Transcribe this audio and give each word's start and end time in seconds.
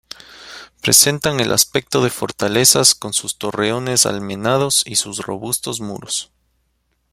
Presentan 0.81 1.39
el 1.41 1.51
aspecto 1.51 2.01
de 2.03 2.09
fortalezas, 2.09 2.95
con 2.95 3.13
sus 3.13 3.37
torreones 3.37 4.07
almenados 4.07 4.81
y 4.87 4.95
sus 4.95 5.19
robustos 5.19 5.79
muros. 5.79 6.31